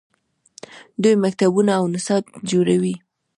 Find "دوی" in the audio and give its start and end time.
1.01-1.15